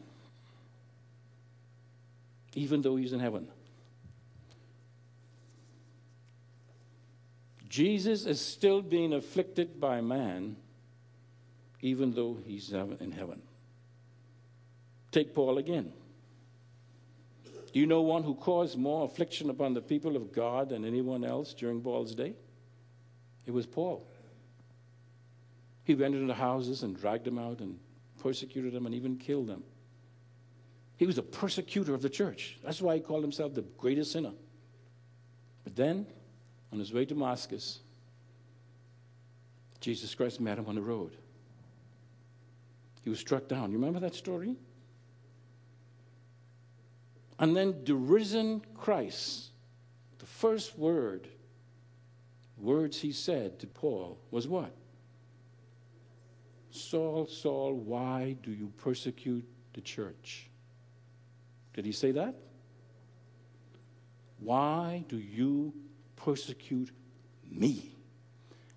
[2.55, 3.47] even though he's in heaven.
[7.67, 10.55] Jesus is still being afflicted by man,
[11.81, 13.41] even though he's in heaven.
[15.11, 15.93] Take Paul again.
[17.71, 21.23] Do you know one who caused more affliction upon the people of God than anyone
[21.23, 22.33] else during Paul's day?
[23.45, 24.07] It was Paul.
[25.83, 27.79] He went into houses and dragged them out and
[28.19, 29.63] persecuted them and even killed them.
[30.99, 32.59] He was a persecutor of the church.
[32.61, 34.33] That's why he called himself the greatest sinner.
[35.63, 36.05] But then,
[36.73, 37.79] on his way to Damascus,
[39.79, 41.15] Jesus Christ met him on the road.
[43.01, 43.71] He was struck down.
[43.71, 44.57] You remember that story?
[47.39, 49.51] And then the risen Christ,
[50.17, 51.29] the first word,
[52.57, 54.75] words he said to Paul was what?
[56.71, 60.49] Saul, Saul, why do you persecute the church?
[61.73, 62.35] Did he say that?
[64.39, 65.73] Why do you
[66.15, 66.91] persecute
[67.49, 67.95] me?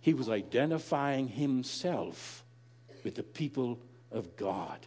[0.01, 2.45] He was identifying himself
[3.05, 3.79] with the people
[4.11, 4.79] of God.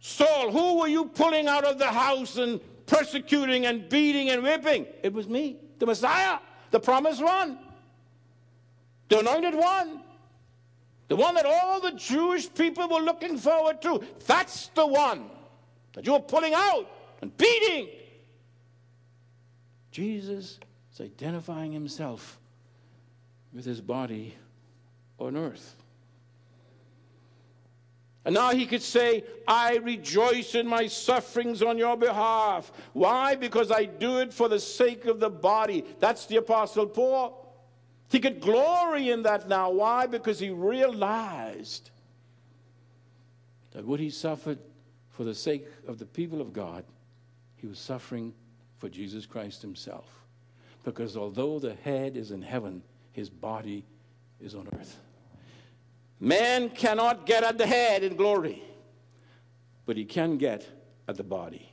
[0.00, 4.86] Saul, who were you pulling out of the house and persecuting and beating and whipping?
[5.02, 6.38] It was me, the Messiah,
[6.70, 7.58] the promised one,
[9.08, 10.00] the anointed one,
[11.08, 14.02] the one that all the Jewish people were looking forward to.
[14.26, 15.30] That's the one
[15.96, 16.88] that you're pulling out
[17.22, 17.88] and beating.
[19.90, 20.60] Jesus
[20.92, 22.38] is identifying himself
[23.52, 24.34] with his body
[25.18, 25.74] on earth.
[28.26, 32.70] And now he could say, I rejoice in my sufferings on your behalf.
[32.92, 33.36] Why?
[33.36, 35.84] Because I do it for the sake of the body.
[35.98, 37.42] That's the Apostle Paul.
[38.08, 39.70] He could glory in that now.
[39.70, 40.06] Why?
[40.06, 41.90] Because he realized
[43.70, 44.58] that what he suffered
[45.16, 46.84] for the sake of the people of God,
[47.56, 48.34] he was suffering
[48.76, 50.04] for Jesus Christ himself.
[50.84, 53.86] Because although the head is in heaven, his body
[54.42, 54.98] is on earth.
[56.20, 58.62] Man cannot get at the head in glory,
[59.86, 60.68] but he can get
[61.08, 61.72] at the body.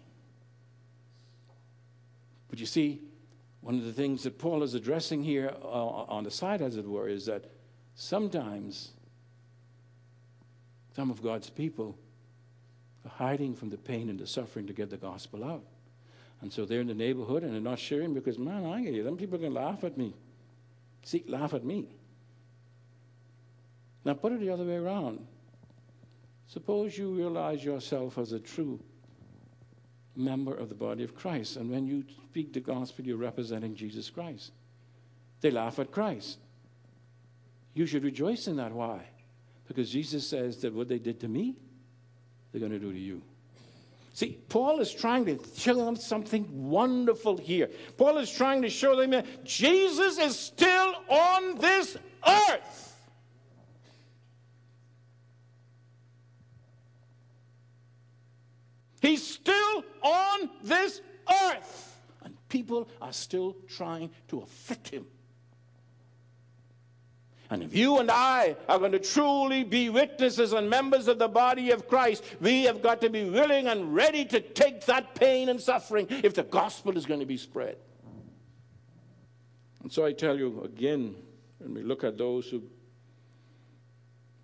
[2.50, 3.02] But you see,
[3.60, 6.88] one of the things that Paul is addressing here uh, on the side, as it
[6.88, 7.52] were, is that
[7.94, 8.92] sometimes
[10.96, 11.98] some of God's people
[13.08, 15.64] hiding from the pain and the suffering to get the gospel out.
[16.42, 19.04] And so they're in the neighborhood and they're not sharing because, man, I get you.
[19.04, 20.14] Them people are going to laugh at me.
[21.04, 21.88] See, laugh at me.
[24.06, 25.26] Now put it the other way around.
[26.48, 28.80] Suppose you realize yourself as a true
[30.16, 34.10] member of the body of Christ, and when you speak the gospel, you're representing Jesus
[34.10, 34.52] Christ.
[35.42, 36.38] They laugh at Christ.
[37.74, 38.72] You should rejoice in that.
[38.72, 39.02] Why?
[39.68, 41.56] Because Jesus says that what they did to me,
[42.54, 43.22] they're going to do to you.
[44.14, 47.68] See, Paul is trying to show them something wonderful here.
[47.98, 52.96] Paul is trying to show them that Jesus is still on this earth.
[59.02, 61.02] He's still on this
[61.48, 62.00] earth.
[62.22, 65.08] And people are still trying to afflict him.
[67.54, 71.28] And if you and I are going to truly be witnesses and members of the
[71.28, 75.50] body of Christ, we have got to be willing and ready to take that pain
[75.50, 77.78] and suffering if the gospel is going to be spread.
[79.84, 81.14] And so I tell you again,
[81.60, 82.64] when we look at those who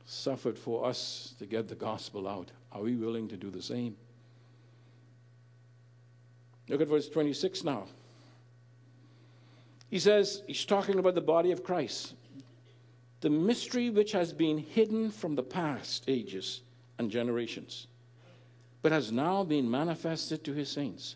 [0.06, 3.98] suffered for us to get the gospel out, are we willing to do the same?
[6.68, 7.88] Look at verse 26 now.
[9.90, 12.14] He says, he's talking about the body of Christ.
[13.22, 16.62] The mystery which has been hidden from the past ages
[16.98, 17.88] and generations,
[18.82, 21.16] but has now been manifested to his saints,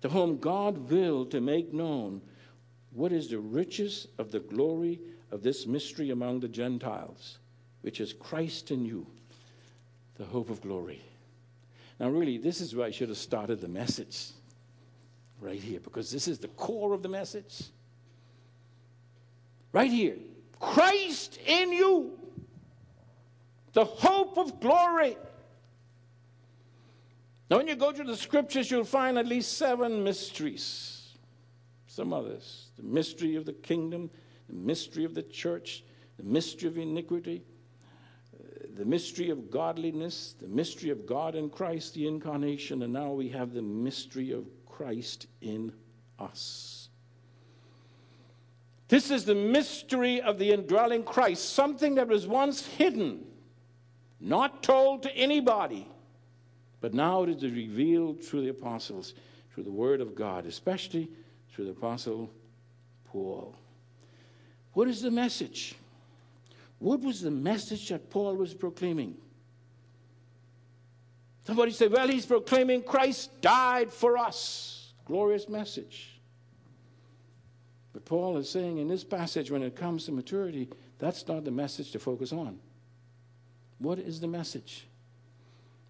[0.00, 2.22] to whom God willed to make known
[2.92, 7.38] what is the riches of the glory of this mystery among the Gentiles,
[7.82, 9.06] which is Christ in you,
[10.16, 11.02] the hope of glory.
[12.00, 14.28] Now, really, this is where I should have started the message
[15.40, 17.64] right here because this is the core of the message.
[19.72, 20.16] Right here
[20.60, 22.18] Christ in you,
[23.72, 25.16] the hope of glory.
[27.50, 30.94] Now, when you go to the scriptures, you'll find at least seven mysteries.
[31.86, 34.08] Some others the mystery of the kingdom,
[34.48, 35.82] the mystery of the church,
[36.16, 37.42] the mystery of iniquity,
[38.74, 43.28] the mystery of godliness, the mystery of God in Christ, the incarnation, and now we
[43.30, 45.72] have the mystery of Christ in
[46.20, 46.87] us.
[48.88, 53.24] This is the mystery of the indwelling Christ, something that was once hidden,
[54.18, 55.86] not told to anybody,
[56.80, 59.12] but now it is revealed through the apostles,
[59.52, 61.10] through the Word of God, especially
[61.52, 62.30] through the Apostle
[63.04, 63.54] Paul.
[64.72, 65.74] What is the message?
[66.78, 69.16] What was the message that Paul was proclaiming?
[71.44, 74.92] Somebody said, well, he's proclaiming Christ died for us.
[75.04, 76.17] Glorious message.
[77.98, 80.68] But Paul is saying in this passage, when it comes to maturity,
[81.00, 82.60] that's not the message to focus on.
[83.78, 84.86] What is the message?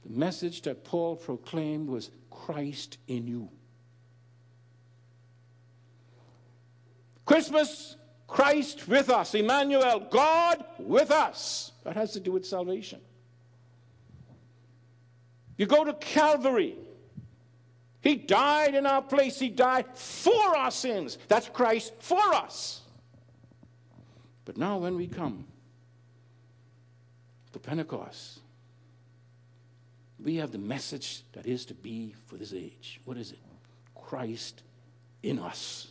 [0.06, 3.50] The message that Paul proclaimed was Christ in you.
[7.26, 11.72] Christmas Christ with us, Emmanuel, God with us.
[11.84, 13.02] That has to do with salvation.
[15.58, 16.74] You go to Calvary.
[18.08, 19.38] He died in our place.
[19.38, 21.18] He died for our sins.
[21.28, 22.80] That's Christ for us.
[24.46, 25.44] But now, when we come
[27.52, 28.40] to Pentecost,
[30.18, 32.98] we have the message that is to be for this age.
[33.04, 33.40] What is it?
[33.94, 34.62] Christ
[35.22, 35.88] in us.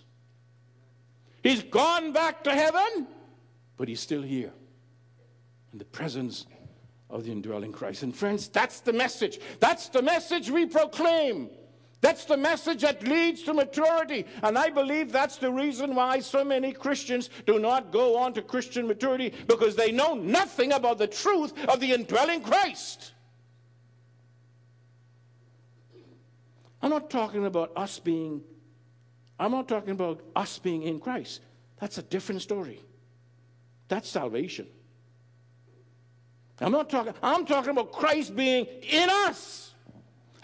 [1.44, 3.06] He's gone back to heaven,
[3.78, 4.54] but he's still here
[5.72, 6.48] in the presence
[7.12, 8.02] of the indwelling Christ.
[8.02, 9.40] And friends, that's the message.
[9.60, 11.52] That's the message we proclaim.
[12.00, 14.26] That's the message that leads to maturity.
[14.44, 18.42] And I believe that's the reason why so many Christians do not go on to
[18.42, 23.14] Christian maturity because they know nothing about the truth of the indwelling Christ.
[26.82, 28.42] I'm not talking about us being,
[29.40, 31.42] I'm not talking about us being in Christ.
[31.80, 32.80] That's a different story.
[33.88, 34.68] That's salvation.
[36.60, 39.67] I'm not talking, I'm talking about Christ being in us.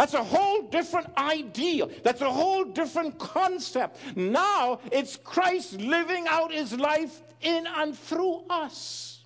[0.04, 1.88] That's a whole different idea.
[2.04, 3.98] That's a whole different concept.
[4.18, 9.22] Now it's Christ living out his life in and through us.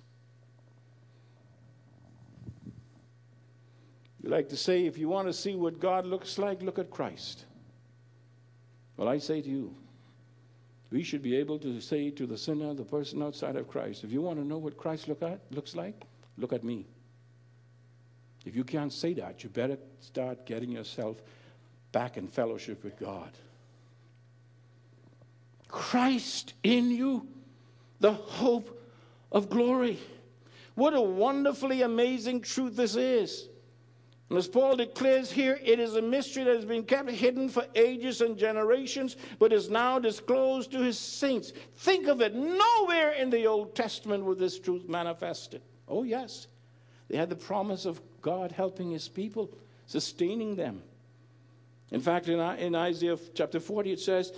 [4.22, 6.90] You like to say, if you want to see what God looks like, look at
[6.90, 7.46] Christ.
[8.96, 9.74] Well, I say to you,
[10.92, 14.12] we should be able to say to the sinner, the person outside of Christ, if
[14.12, 16.04] you want to know what Christ look at, looks like,
[16.36, 16.86] look at me.
[18.48, 21.18] If you can't say that, you better start getting yourself
[21.92, 23.28] back in fellowship with God.
[25.68, 27.28] Christ in you,
[28.00, 28.82] the hope
[29.30, 29.98] of glory.
[30.76, 33.48] What a wonderfully amazing truth this is.
[34.30, 37.66] And as Paul declares here, it is a mystery that has been kept hidden for
[37.74, 41.52] ages and generations, but is now disclosed to his saints.
[41.76, 42.34] Think of it.
[42.34, 45.60] Nowhere in the Old Testament was this truth manifested.
[45.86, 46.46] Oh, yes.
[47.08, 49.50] They had the promise of God helping his people,
[49.86, 50.82] sustaining them.
[51.90, 54.32] In fact, in, in Isaiah chapter 40, it says,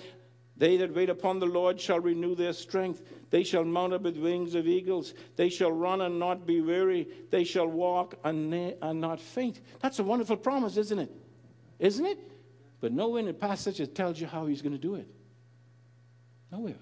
[0.56, 3.02] They that wait upon the Lord shall renew their strength.
[3.30, 5.14] They shall mount up with wings of eagles.
[5.36, 7.08] They shall run and not be weary.
[7.30, 9.60] They shall walk and, and not faint.
[9.80, 11.10] That's a wonderful promise, isn't it?
[11.80, 12.18] Isn't it?
[12.80, 15.08] But nowhere in the passage it tells you how he's going to do it.
[16.52, 16.78] Nowhere.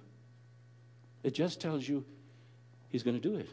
[1.22, 2.05] It just tells you
[2.88, 3.48] he's going to do it.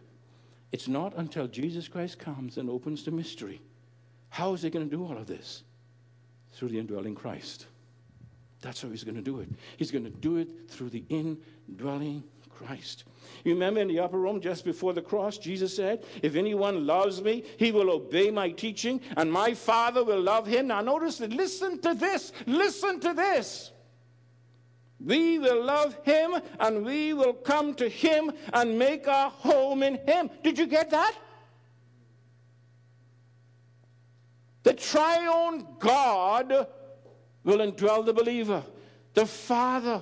[0.75, 3.61] It's not until Jesus Christ comes and opens the mystery.
[4.27, 5.63] How is he going to do all of this?
[6.51, 7.67] Through the indwelling Christ.
[8.59, 9.47] That's how he's going to do it.
[9.77, 13.05] He's going to do it through the indwelling Christ.
[13.45, 17.21] You remember in the upper room just before the cross, Jesus said, If anyone loves
[17.21, 20.67] me, he will obey my teaching, and my Father will love him.
[20.67, 23.71] Now, notice that, listen to this, listen to this.
[24.99, 29.95] We will love him, and we will come to him and make our home in
[30.05, 30.29] him.
[30.43, 31.15] Did you get that?
[34.63, 36.67] The triune God
[37.43, 38.63] will indwell the believer.
[39.13, 40.01] The Father,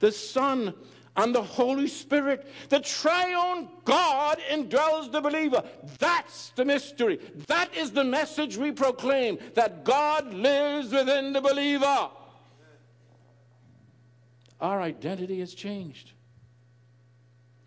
[0.00, 0.74] the Son,
[1.16, 2.46] and the Holy Spirit.
[2.68, 5.62] The triune God indwells the believer.
[5.98, 7.18] That's the mystery.
[7.46, 12.10] That is the message we proclaim that God lives within the believer.
[14.60, 16.12] Our identity has changed.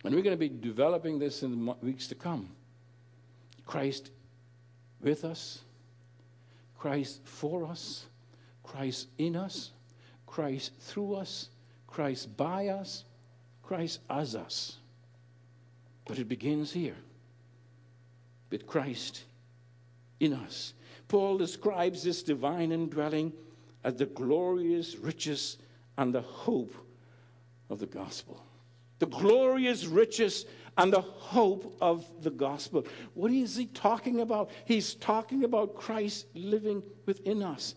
[0.03, 2.49] And we're going to be developing this in the weeks to come.
[3.65, 4.11] Christ
[5.01, 5.61] with us,
[6.77, 8.05] Christ for us,
[8.63, 9.71] Christ in us,
[10.25, 11.49] Christ through us,
[11.87, 13.03] Christ by us,
[13.61, 14.77] Christ as us.
[16.05, 16.95] But it begins here
[18.49, 19.25] with Christ
[20.19, 20.73] in us.
[21.07, 23.33] Paul describes this divine indwelling
[23.83, 25.57] as the glorious riches
[25.99, 26.73] and the hope
[27.69, 28.41] of the gospel.
[28.99, 30.45] The glorious riches
[30.77, 32.87] and the hope of the gospel.
[33.15, 34.49] What is he talking about?
[34.63, 37.75] He's talking about Christ living within us.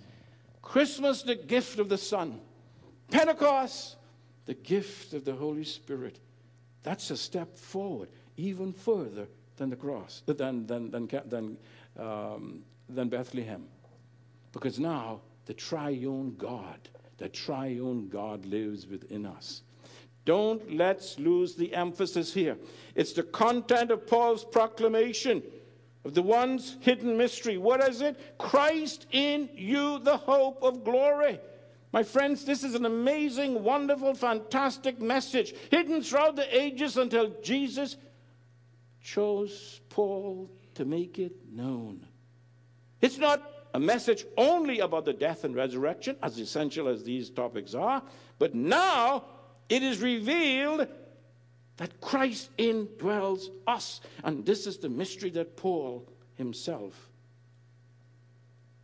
[0.63, 2.41] Christmas, the gift of the Son.
[3.11, 3.97] Pentecost,
[4.47, 6.21] the gift of the Holy Spirit.
[6.85, 11.57] That's a step forward, even further than the cross, than, than, than, than,
[11.99, 13.65] um, than Bethlehem.
[14.53, 16.89] Because now the triune God,
[17.23, 19.63] the triune God lives within us.
[20.25, 22.57] Don't let's lose the emphasis here.
[22.97, 25.41] It's the content of Paul's proclamation
[26.05, 27.59] of the one's hidden mystery.
[27.59, 28.19] What is it?
[28.39, 31.39] Christ in you, the hope of glory.
[31.93, 37.99] My friends, this is an amazing, wonderful, fantastic message hidden throughout the ages until Jesus
[39.01, 42.05] chose Paul to make it known.
[43.01, 47.75] It's not a message only about the death and resurrection, as essential as these topics
[47.75, 48.03] are,
[48.39, 49.25] but now
[49.69, 50.87] it is revealed
[51.79, 54.01] that Christ indwells us.
[54.25, 57.09] And this is the mystery that Paul himself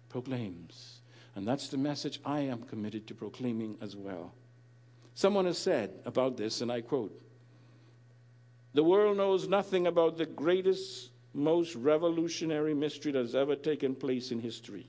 [0.08, 1.00] proclaims.
[1.34, 4.32] And that's the message I am committed to proclaiming as well.
[5.14, 7.12] Someone has said about this, and I quote
[8.74, 14.30] The world knows nothing about the greatest, most revolutionary mystery that has ever taken place
[14.32, 14.88] in history.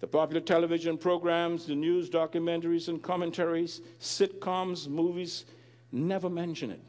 [0.00, 5.44] The popular television programs, the news documentaries and commentaries, sitcoms, movies
[5.92, 6.80] never mention it.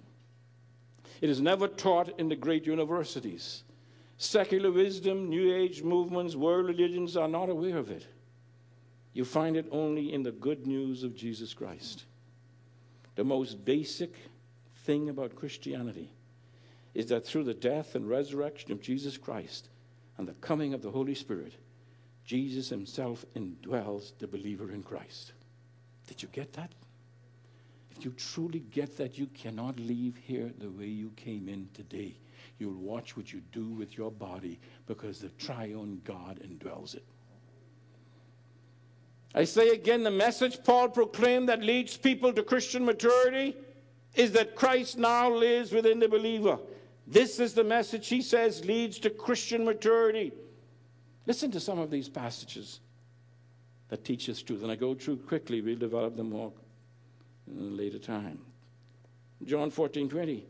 [1.22, 3.64] It is never taught in the great universities.
[4.18, 8.06] Secular wisdom, New Age movements, world religions are not aware of it.
[9.14, 12.04] You find it only in the good news of Jesus Christ.
[13.16, 14.14] The most basic
[14.84, 16.12] thing about Christianity
[16.96, 19.70] is that through the death and resurrection of Jesus Christ
[20.18, 21.54] and the coming of the Holy Spirit,
[22.24, 25.34] Jesus himself indwells the believer in Christ.
[26.08, 26.72] Did you get that?
[27.92, 32.16] If you truly get that, you cannot leave here the way you came in today.
[32.60, 37.04] You'll watch what you do with your body because the triune God indwells it.
[39.34, 43.58] I say again the message Paul proclaimed that leads people to Christian maturity
[44.14, 46.58] is that Christ now lives within the believer.
[47.08, 50.34] This is the message he says leads to Christian maturity.
[51.26, 52.80] Listen to some of these passages
[53.90, 54.64] that teach us truth.
[54.64, 56.52] And I go through quickly, we'll develop them more
[57.48, 58.40] in a later time.
[59.46, 60.46] John 14 20.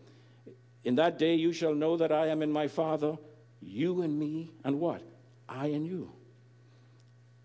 [0.86, 3.18] In that day you shall know that I am in my Father,
[3.62, 5.02] you and me, and what?
[5.50, 6.12] I and you.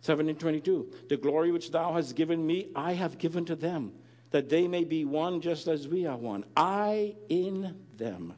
[0.02, 0.92] 17 22.
[1.08, 3.92] The glory which thou hast given me, I have given to them,
[4.30, 6.44] that they may be one just as we are one.
[6.56, 8.34] I in them,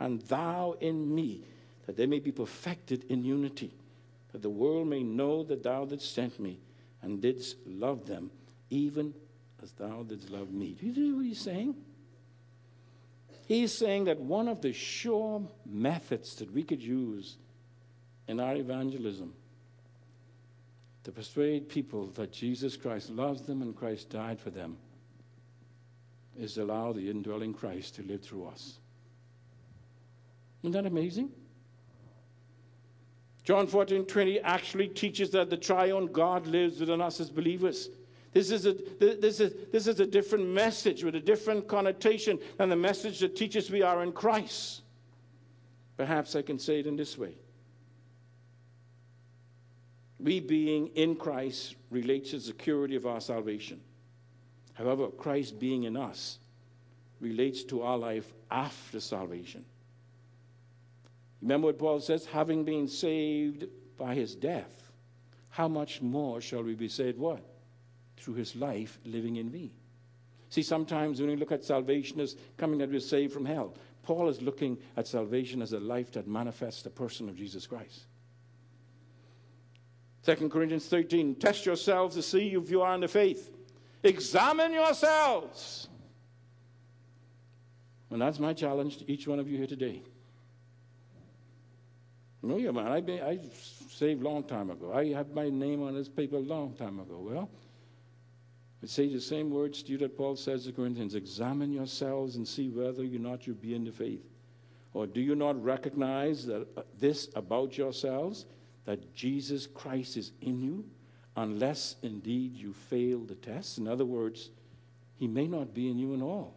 [0.00, 1.44] and thou in me,
[1.86, 3.72] that they may be perfected in unity,
[4.32, 6.58] that the world may know that thou didst sent me,
[7.02, 8.30] and didst love them,
[8.70, 9.14] even
[9.62, 10.76] as thou didst love me.
[10.80, 11.74] Do you see what he's saying?
[13.46, 17.36] He's saying that one of the sure methods that we could use
[18.28, 19.34] in our evangelism
[21.04, 24.76] to persuade people that Jesus Christ loves them and Christ died for them
[26.38, 28.78] is to allow the indwelling Christ to live through us.
[30.62, 31.30] Isn't that amazing?
[33.44, 37.88] John 14 20 actually teaches that the triune God lives within us as believers.
[38.32, 42.68] This is, a, this, is, this is a different message with a different connotation than
[42.68, 44.82] the message that teaches we are in Christ.
[45.96, 47.34] Perhaps I can say it in this way.
[50.20, 53.80] We being in Christ relates to the security of our salvation.
[54.74, 56.38] However, Christ being in us
[57.20, 59.64] relates to our life after salvation.
[61.42, 62.26] Remember what Paul says?
[62.26, 63.66] Having been saved
[63.96, 64.90] by his death,
[65.48, 67.42] how much more shall we be saved what?
[68.20, 69.72] through his life living in me.
[70.50, 74.28] See, sometimes when we look at salvation as coming that we're saved from hell, Paul
[74.28, 78.02] is looking at salvation as a life that manifests the person of Jesus Christ.
[80.24, 83.50] 2 Corinthians 13, test yourselves to see if you are in the faith.
[84.02, 85.88] Examine yourselves.
[88.10, 90.02] And that's my challenge to each one of you here today.
[92.42, 93.38] No, yeah, man, I, I
[93.90, 94.92] saved long time ago.
[94.94, 97.18] I had my name on this paper long time ago.
[97.20, 97.50] Well,
[98.82, 102.48] I say the same words to you that Paul says to Corinthians examine yourselves and
[102.48, 104.24] see whether or not you be in the faith.
[104.94, 108.46] Or do you not recognize that uh, this about yourselves,
[108.86, 110.84] that Jesus Christ is in you,
[111.36, 113.76] unless indeed you fail the test?
[113.76, 114.50] In other words,
[115.16, 116.56] he may not be in you at all.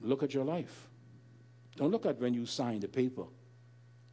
[0.00, 0.88] Look at your life.
[1.76, 3.24] Don't look at when you signed the paper.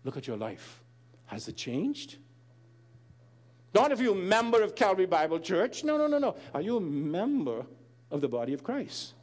[0.03, 0.81] Look at your life.
[1.27, 2.17] Has it changed?
[3.73, 5.83] Not if you're a member of Calvary Bible Church.
[5.83, 6.35] No, no, no, no.
[6.53, 7.65] Are you a member
[8.09, 9.13] of the body of Christ?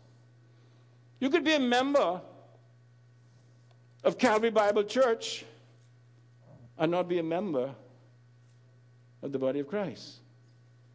[1.20, 2.20] You could be a member
[4.04, 5.44] of Calvary Bible Church
[6.78, 7.74] and not be a member
[9.22, 10.20] of the body of Christ.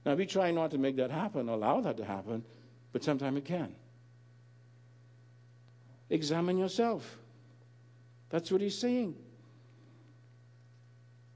[0.05, 2.43] Now, we try not to make that happen, allow that to happen,
[2.91, 3.75] but sometimes it can.
[6.09, 7.17] Examine yourself.
[8.29, 9.15] That's what he's saying.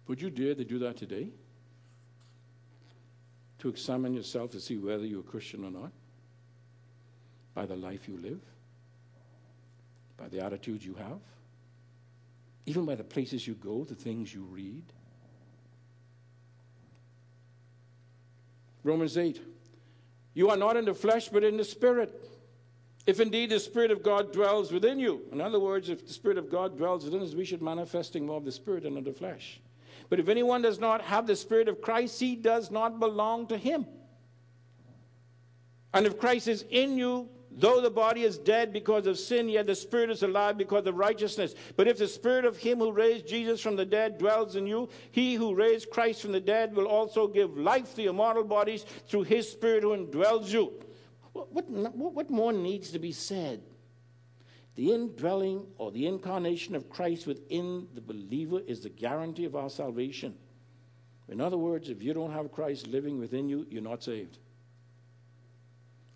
[0.08, 1.30] Would you dare to do that today?
[3.60, 5.92] to examine yourself to see whether you're a Christian or not?
[7.54, 8.42] By the life you live?
[10.16, 11.20] By the attitude you have?
[12.66, 14.84] Even by the places you go, the things you read?
[18.84, 19.42] Romans 8.
[20.34, 22.14] You are not in the flesh, but in the Spirit.
[23.08, 25.22] If indeed the Spirit of God dwells within you.
[25.32, 28.38] In other words, if the Spirit of God dwells within us, we should manifesting more
[28.38, 29.60] of the Spirit than of the flesh.
[30.10, 33.58] But if anyone does not have the Spirit of Christ, he does not belong to
[33.58, 33.86] him.
[35.94, 39.66] And if Christ is in you, though the body is dead because of sin, yet
[39.66, 41.56] the spirit is alive because of righteousness.
[41.76, 44.90] But if the spirit of him who raised Jesus from the dead dwells in you,
[45.12, 48.86] he who raised Christ from the dead will also give life to your mortal bodies
[49.08, 50.74] through his spirit who indwells you.
[51.34, 53.62] What, what, what more needs to be said?
[54.78, 59.72] The indwelling or the incarnation of Christ within the believer is the guarantee of our
[59.72, 60.36] salvation.
[61.30, 64.38] In other words, if you don't have Christ living within you, you're not saved.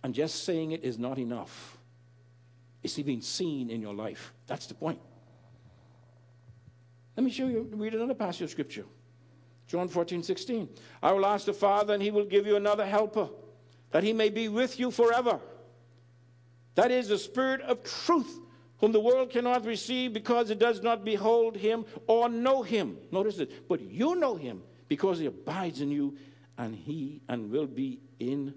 [0.03, 1.79] And just saying it is not enough.
[2.83, 4.31] It's being seen in your life.
[4.45, 4.99] That's the point.
[7.17, 8.85] Let me show you, read another passage of scripture.
[9.67, 10.69] John 14, 16.
[11.01, 13.27] I will ask the Father, and he will give you another helper,
[13.89, 15.39] that he may be with you forever.
[16.75, 18.37] That is the Spirit of truth
[18.81, 22.97] whom the world cannot receive because it does not behold him or know him.
[23.11, 23.69] Notice it.
[23.69, 26.17] But you know him because he abides in you
[26.57, 28.55] and he and will be in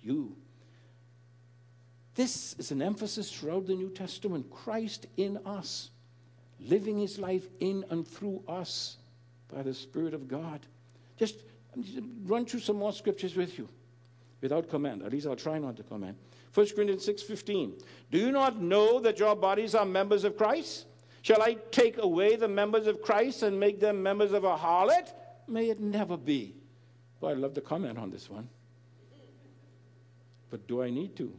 [0.00, 0.34] you.
[2.14, 4.50] This is an emphasis throughout the New Testament.
[4.50, 5.90] Christ in us,
[6.58, 8.96] living his life in and through us
[9.54, 10.60] by the Spirit of God.
[11.18, 11.44] Just
[12.24, 13.68] run through some more scriptures with you
[14.40, 15.02] without comment.
[15.04, 16.16] At least I'll try not to comment.
[16.58, 17.80] 1 Corinthians 6:15.
[18.10, 20.86] Do you not know that your bodies are members of Christ?
[21.22, 25.14] Shall I take away the members of Christ and make them members of a harlot?
[25.46, 26.56] May it never be.
[27.20, 28.48] Well, I'd love to comment on this one.
[30.50, 31.32] But do I need to?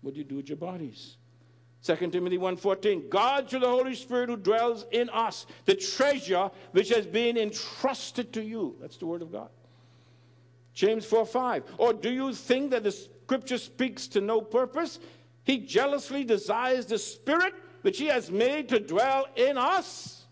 [0.00, 1.16] What do you do with your bodies?
[1.84, 6.88] 2 Timothy 1:14 God through the Holy Spirit who dwells in us the treasure which
[6.88, 9.50] has been entrusted to you that's the word of God
[10.72, 14.98] James 4:5 or do you think that the scripture speaks to no purpose.
[15.44, 20.24] He jealously desires the spirit which he has made to dwell in us.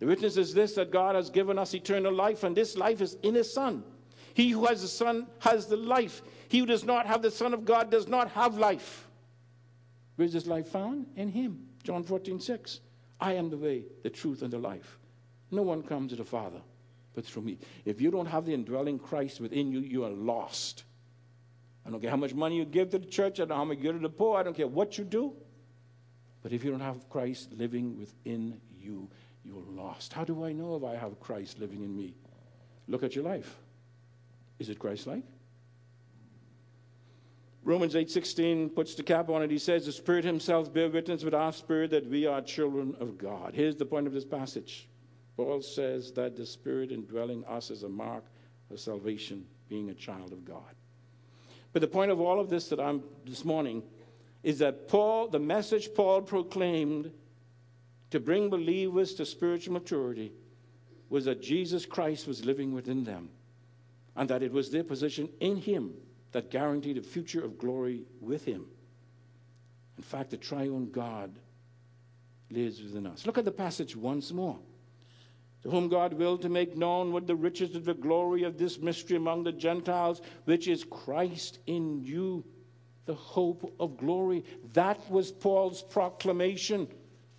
[0.00, 3.16] The witness is this that God has given us eternal life, and this life is
[3.22, 3.82] in his Son.
[4.34, 6.22] He who has the Son has the life.
[6.48, 9.08] He who does not have the Son of God does not have life.
[10.16, 11.06] Where is this life found?
[11.16, 11.66] In him.
[11.82, 12.80] John 14, 6.
[13.18, 14.98] I am the way, the truth, and the life.
[15.50, 16.60] No one comes to the Father
[17.14, 17.58] but through me.
[17.84, 20.84] If you don't have the indwelling Christ within you, you are lost.
[21.84, 23.64] I don't care how much money you give to the church, I don't know how
[23.64, 25.34] much you give to the poor, I don't care what you do.
[26.42, 29.08] But if you don't have Christ living within you,
[29.44, 30.12] you're lost.
[30.12, 32.14] How do I know if I have Christ living in me?
[32.88, 33.58] Look at your life.
[34.58, 35.24] Is it Christ-like?
[37.62, 39.50] Romans 8:16 puts the cap on it.
[39.50, 43.18] He says, "The Spirit Himself bear witness with our spirit that we are children of
[43.18, 44.88] God." Here's the point of this passage.
[45.40, 48.24] Paul says that the Spirit indwelling us is a mark
[48.70, 50.74] of salvation, being a child of God.
[51.72, 53.82] But the point of all of this that I'm this morning
[54.42, 57.10] is that Paul, the message Paul proclaimed
[58.10, 60.30] to bring believers to spiritual maturity
[61.08, 63.30] was that Jesus Christ was living within them
[64.16, 65.94] and that it was their position in him
[66.32, 68.66] that guaranteed a future of glory with him.
[69.96, 71.34] In fact, the triune God
[72.50, 73.24] lives within us.
[73.24, 74.58] Look at the passage once more
[75.62, 78.78] to whom God willed to make known what the riches of the glory of this
[78.78, 82.44] mystery among the Gentiles, which is Christ in you,
[83.06, 84.44] the hope of glory.
[84.72, 86.88] That was Paul's proclamation.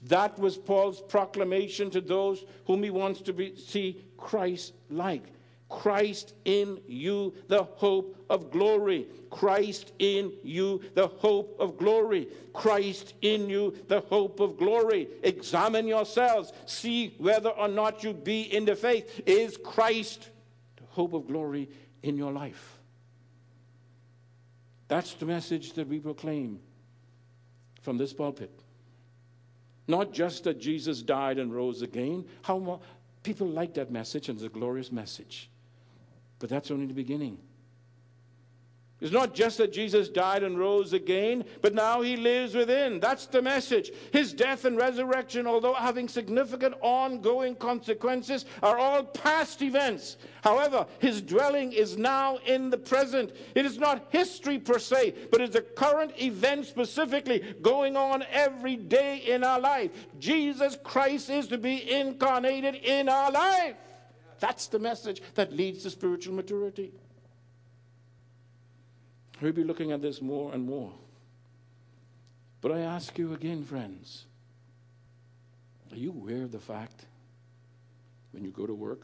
[0.03, 5.25] That was Paul's proclamation to those whom he wants to be, see Christ like.
[5.71, 9.07] Christ in you, the hope of glory.
[9.29, 12.27] Christ in you, the hope of glory.
[12.53, 15.07] Christ in you, the hope of glory.
[15.23, 16.51] Examine yourselves.
[16.65, 19.21] See whether or not you be in the faith.
[19.25, 20.29] Is Christ
[20.75, 21.69] the hope of glory
[22.03, 22.77] in your life?
[24.89, 26.59] That's the message that we proclaim
[27.81, 28.51] from this pulpit.
[29.87, 32.25] Not just that Jesus died and rose again.
[32.41, 32.81] How
[33.23, 35.50] people like that message and it's a glorious message.
[36.41, 37.37] But that's only the beginning.
[38.99, 42.99] It's not just that Jesus died and rose again, but now he lives within.
[42.99, 43.91] That's the message.
[44.11, 50.17] His death and resurrection, although having significant ongoing consequences, are all past events.
[50.43, 53.31] However, his dwelling is now in the present.
[53.55, 58.75] It is not history per se, but it's a current event specifically going on every
[58.75, 59.91] day in our life.
[60.19, 63.75] Jesus Christ is to be incarnated in our life.
[64.41, 66.91] That's the message that leads to spiritual maturity.
[69.39, 70.91] We'll be looking at this more and more.
[72.59, 74.25] But I ask you again, friends,
[75.91, 77.05] are you aware of the fact
[78.31, 79.01] when you go to work,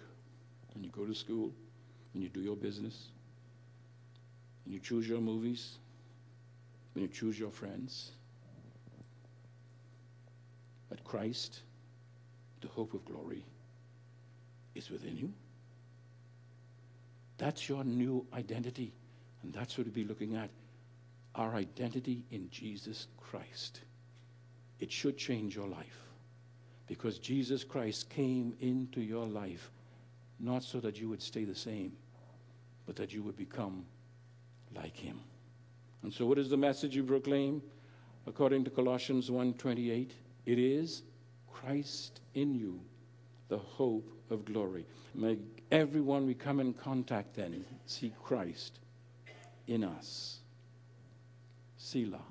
[0.73, 1.53] when you go to school,
[2.13, 3.09] when you do your business,
[4.65, 5.77] when you choose your movies,
[6.93, 8.11] when you choose your friends,
[10.89, 11.61] that Christ,
[12.61, 13.43] the hope of glory,
[14.78, 15.32] is within you?
[17.38, 18.93] That's your new identity.
[19.43, 20.49] And that's what we'll be looking at
[21.36, 23.82] our identity in Jesus Christ.
[24.80, 25.99] It should change your life
[26.88, 29.71] because Jesus Christ came into your life
[30.39, 31.91] not so that you would stay the same,
[32.86, 33.86] but that you would become
[34.75, 35.19] like him.
[36.03, 37.61] And so what is the message you proclaim?
[38.28, 40.11] According to Colossians 1:28,
[40.45, 41.03] it is
[41.51, 42.80] Christ in you,
[43.47, 44.86] the hope of glory.
[45.15, 45.38] May
[45.71, 48.80] everyone we come in contact then see Christ
[49.67, 50.38] in us.
[51.78, 52.21] Selah.